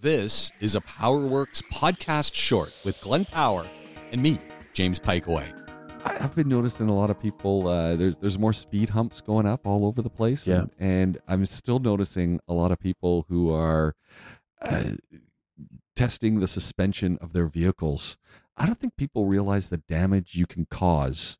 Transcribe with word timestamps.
This 0.00 0.52
is 0.60 0.76
a 0.76 0.80
PowerWorks 0.80 1.62
podcast 1.72 2.34
short 2.34 2.72
with 2.84 3.00
Glenn 3.00 3.24
Power 3.24 3.68
and 4.12 4.22
me, 4.22 4.38
James 4.72 5.00
Piecowye. 5.00 5.52
I- 6.04 6.18
I've 6.24 6.34
been 6.36 6.48
noticing 6.48 6.88
a 6.88 6.94
lot 6.94 7.10
of 7.10 7.20
people. 7.20 7.66
Uh, 7.66 7.96
there's 7.96 8.16
there's 8.18 8.38
more 8.38 8.52
speed 8.52 8.90
humps 8.90 9.20
going 9.20 9.46
up 9.46 9.66
all 9.66 9.84
over 9.84 10.00
the 10.00 10.10
place. 10.10 10.46
Yeah. 10.46 10.60
and, 10.60 10.70
and 10.78 11.18
I'm 11.26 11.46
still 11.46 11.80
noticing 11.80 12.38
a 12.46 12.52
lot 12.54 12.70
of 12.70 12.78
people 12.78 13.26
who 13.28 13.50
are 13.52 13.96
uh, 14.62 14.90
testing 15.96 16.38
the 16.38 16.46
suspension 16.46 17.18
of 17.20 17.32
their 17.32 17.46
vehicles. 17.46 18.16
I 18.56 18.66
don't 18.66 18.78
think 18.78 18.96
people 18.96 19.26
realize 19.26 19.68
the 19.68 19.78
damage 19.78 20.34
you 20.36 20.46
can 20.46 20.66
cause 20.70 21.38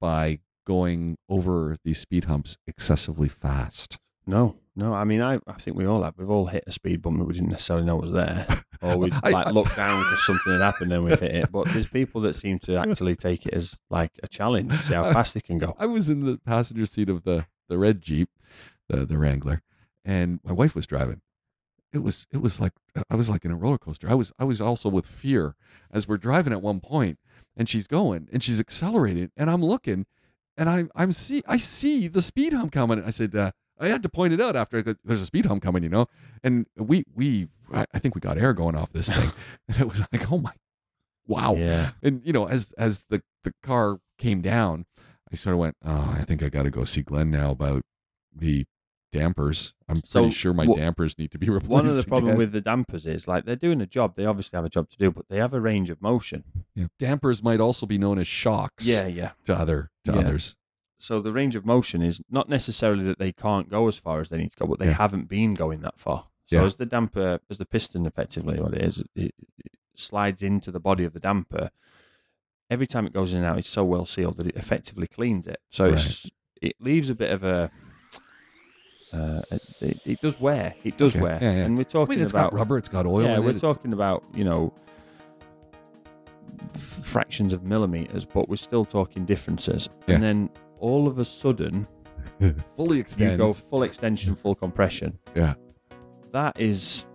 by 0.00 0.38
going 0.66 1.16
over 1.28 1.76
these 1.84 1.98
speed 1.98 2.24
humps 2.24 2.56
excessively 2.66 3.28
fast. 3.28 3.98
No, 4.26 4.56
no. 4.74 4.92
I 4.92 5.04
mean, 5.04 5.22
I, 5.22 5.38
I 5.46 5.52
think 5.54 5.76
we 5.76 5.86
all 5.86 6.02
have. 6.02 6.14
We've 6.18 6.30
all 6.30 6.46
hit 6.46 6.64
a 6.66 6.72
speed 6.72 7.00
bump 7.02 7.18
that 7.18 7.24
we 7.26 7.34
didn't 7.34 7.50
necessarily 7.50 7.86
know 7.86 7.96
was 7.96 8.10
there, 8.12 8.46
or 8.82 8.96
we 8.96 9.12
I- 9.22 9.30
like 9.30 9.46
I- 9.46 9.50
look 9.50 9.74
down 9.76 10.02
because 10.02 10.24
something 10.26 10.52
had 10.52 10.62
happened 10.62 10.92
and 10.92 11.04
we've 11.04 11.18
hit 11.20 11.34
it. 11.34 11.52
But 11.52 11.68
there's 11.68 11.86
people 11.88 12.20
that 12.22 12.34
seem 12.34 12.58
to 12.60 12.76
actually 12.76 13.14
take 13.16 13.46
it 13.46 13.54
as 13.54 13.78
like 13.90 14.12
a 14.22 14.28
challenge, 14.28 14.72
see 14.80 14.94
how 14.94 15.12
fast 15.12 15.34
they 15.34 15.40
can 15.40 15.58
go. 15.58 15.76
I 15.78 15.86
was 15.86 16.08
in 16.08 16.24
the 16.24 16.38
passenger 16.44 16.86
seat 16.86 17.08
of 17.08 17.22
the 17.22 17.46
the 17.68 17.78
red 17.78 18.02
Jeep, 18.02 18.28
the 18.88 19.06
the 19.06 19.16
Wrangler, 19.18 19.62
and 20.04 20.40
my 20.42 20.52
wife 20.52 20.74
was 20.74 20.86
driving. 20.86 21.20
It 21.92 21.98
was 22.02 22.26
it 22.32 22.38
was 22.38 22.60
like 22.60 22.72
I 23.08 23.14
was 23.14 23.30
like 23.30 23.44
in 23.44 23.52
a 23.52 23.56
roller 23.56 23.78
coaster. 23.78 24.10
I 24.10 24.14
was 24.14 24.32
I 24.40 24.44
was 24.44 24.60
also 24.60 24.88
with 24.88 25.06
fear 25.06 25.54
as 25.92 26.08
we're 26.08 26.16
driving 26.18 26.52
at 26.52 26.60
one 26.62 26.80
point, 26.80 27.18
and 27.56 27.68
she's 27.68 27.86
going 27.86 28.28
and 28.32 28.42
she's 28.42 28.58
accelerating, 28.58 29.30
and 29.36 29.48
I'm 29.48 29.62
looking, 29.64 30.04
and 30.56 30.68
I 30.68 30.86
I'm 30.96 31.12
see 31.12 31.42
I 31.46 31.56
see 31.58 32.08
the 32.08 32.20
speed 32.22 32.52
hump 32.52 32.72
coming. 32.72 32.98
and 32.98 33.06
I 33.06 33.10
said 33.10 33.34
uh, 33.34 33.52
I 33.78 33.88
had 33.88 34.02
to 34.04 34.08
point 34.08 34.32
it 34.32 34.40
out 34.40 34.56
after 34.56 34.82
there's 34.82 35.22
a 35.22 35.26
speed 35.26 35.46
hump 35.46 35.62
coming, 35.62 35.82
you 35.82 35.88
know, 35.88 36.06
and 36.42 36.66
we 36.76 37.04
we 37.14 37.48
I 37.72 37.98
think 37.98 38.14
we 38.14 38.20
got 38.20 38.38
air 38.38 38.52
going 38.52 38.74
off 38.76 38.92
this 38.92 39.12
thing, 39.12 39.30
and 39.68 39.78
it 39.78 39.88
was 39.88 40.00
like 40.12 40.30
oh 40.30 40.38
my, 40.38 40.52
wow, 41.26 41.54
Yeah, 41.56 41.90
and 42.02 42.22
you 42.24 42.32
know 42.32 42.46
as 42.48 42.72
as 42.78 43.04
the 43.10 43.22
the 43.44 43.52
car 43.62 43.98
came 44.18 44.40
down 44.40 44.86
i 45.30 45.34
sort 45.36 45.52
of 45.52 45.58
went 45.58 45.76
oh 45.84 46.14
i 46.18 46.24
think 46.24 46.42
i 46.42 46.48
got 46.48 46.62
to 46.62 46.70
go 46.70 46.84
see 46.84 47.02
glenn 47.02 47.30
now 47.30 47.50
about 47.50 47.82
the 48.34 48.64
dampers 49.12 49.74
i'm 49.88 50.02
So, 50.04 50.20
pretty 50.22 50.34
sure 50.34 50.52
my 50.54 50.66
dampers 50.66 51.18
need 51.18 51.30
to 51.32 51.38
be 51.38 51.48
replaced 51.50 51.70
one 51.70 51.86
of 51.86 51.94
the 51.94 52.02
problem 52.04 52.36
with 52.36 52.52
the 52.52 52.60
dampers 52.60 53.06
is 53.06 53.28
like 53.28 53.44
they're 53.44 53.56
doing 53.56 53.80
a 53.80 53.86
job. 53.86 54.16
They 54.16 54.24
obviously 54.24 54.56
have 54.56 54.64
a 54.64 54.68
job 54.70 54.88
to 54.90 54.96
do, 54.96 55.10
but 55.10 55.28
they 55.28 55.36
have 55.36 55.52
a 55.54 55.60
range 55.60 55.90
of 55.90 56.00
motion. 56.02 56.44
Yeah. 56.74 56.86
dampers 56.98 57.42
might 57.42 57.60
also 57.60 57.86
be 57.86 57.98
known 57.98 58.18
as 58.18 58.26
shocks 58.26 58.86
Yeah, 58.86 59.06
yeah. 59.06 59.32
to 59.44 59.54
other 59.54 59.90
to 60.04 60.12
Yeah. 60.12 60.18
others 60.20 60.56
So 60.98 61.20
the 61.20 61.32
range 61.32 61.56
of 61.56 61.66
motion 61.66 62.00
is 62.02 62.20
not 62.30 62.48
necessarily 62.48 63.04
that 63.04 63.18
they 63.18 63.32
can't 63.32 63.68
go 63.68 63.86
as 63.86 63.98
far 63.98 64.20
as 64.20 64.30
they 64.30 64.38
need 64.38 64.50
to 64.52 64.56
go, 64.56 64.66
but 64.66 64.78
they 64.78 64.86
Yeah. 64.86 64.92
haven't 64.92 65.28
been 65.28 65.54
going 65.54 65.80
that 65.82 65.98
far. 65.98 66.26
So 66.46 66.56
Yeah. 66.56 66.64
as 66.64 66.76
the 66.76 66.86
damper, 66.86 67.40
as 67.50 67.58
the 67.58 67.66
piston, 67.66 68.06
effectively 68.06 68.58
what 68.60 68.72
it 68.74 68.82
is, 68.82 68.98
it, 69.14 69.34
it 69.58 69.72
slides 69.94 70.42
into 70.42 70.70
the 70.70 70.80
body 70.80 71.04
of 71.04 71.12
the 71.12 71.20
damper. 71.20 71.70
Every 72.70 72.86
time 72.86 73.06
it 73.06 73.12
goes 73.12 73.32
in 73.32 73.38
and 73.38 73.46
out, 73.46 73.58
it's 73.58 73.68
so 73.68 73.84
well 73.84 74.06
sealed 74.06 74.38
that 74.38 74.46
it 74.46 74.56
effectively 74.56 75.06
cleans 75.06 75.46
it. 75.46 75.60
So 75.70 75.86
it's, 75.92 76.28
it 76.62 76.76
leaves 76.80 77.10
a 77.10 77.14
bit 77.14 77.30
of 77.30 77.44
a. 77.44 77.70
Uh, 79.12 79.40
it, 79.80 80.00
it 80.04 80.20
does 80.20 80.40
wear. 80.40 80.74
It 80.82 80.96
does 80.98 81.14
Okay. 81.14 81.22
wear, 81.22 81.38
Yeah, 81.40 81.52
yeah. 81.52 81.64
and 81.64 81.76
we're 81.76 81.82
i 81.82 81.84
talking 81.84 82.16
mean 82.16 82.22
it's 82.24 82.32
about 82.32 82.50
got 82.50 82.58
rubber 82.58 82.76
it's 82.76 82.88
got 82.88 83.06
oil 83.06 83.22
yeah, 83.22 83.38
we're 83.38 83.50
it. 83.50 83.60
talking 83.60 83.92
about 83.92 84.24
you 84.34 84.42
know 84.44 84.74
f- 86.74 86.80
fractions 87.04 87.52
of 87.52 87.62
millimeters, 87.64 88.24
but 88.24 88.48
we're 88.48 88.56
still 88.56 88.84
talking 88.84 89.24
differences. 89.24 89.88
Yeah. 90.06 90.16
And 90.16 90.24
then 90.24 90.50
all 90.78 91.06
of 91.06 91.18
a 91.18 91.24
sudden, 91.24 91.86
fully 92.76 92.98
you 92.98 93.36
go 93.36 93.52
full 93.52 93.82
extension, 93.82 94.34
full 94.34 94.54
compression. 94.54 95.18
Yeah. 95.34 95.54
That 96.32 96.58
is 96.60 97.06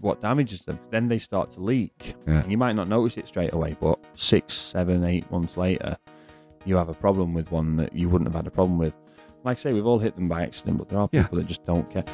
what 0.00 0.20
damages 0.20 0.64
them. 0.64 0.78
Then 0.90 1.08
they 1.08 1.18
start 1.18 1.50
to 1.52 1.60
leak. 1.60 2.14
Yeah. 2.26 2.42
And 2.42 2.50
you 2.50 2.58
might 2.58 2.74
not 2.74 2.88
notice 2.88 3.16
it 3.16 3.26
straight 3.26 3.52
away, 3.52 3.76
but 3.80 3.98
six, 4.14 4.54
seven, 4.54 5.04
eight 5.04 5.28
months 5.30 5.56
later, 5.56 5.96
you 6.64 6.76
have 6.76 6.88
a 6.88 6.94
problem 6.94 7.34
with 7.34 7.50
one 7.50 7.76
that 7.76 7.92
you 7.94 8.08
wouldn't 8.08 8.28
have 8.28 8.34
had 8.36 8.46
a 8.46 8.50
problem 8.50 8.78
with. 8.78 8.94
Like 9.44 9.58
I 9.58 9.60
say, 9.60 9.72
we've 9.72 9.86
all 9.86 9.98
hit 9.98 10.14
them 10.14 10.28
by 10.28 10.42
accident, 10.42 10.78
but 10.78 10.88
there 10.88 10.98
are 10.98 11.08
Yeah. 11.12 11.22
people 11.22 11.38
that 11.38 11.46
just 11.46 11.64
don't 11.64 11.88
care. 11.90 12.04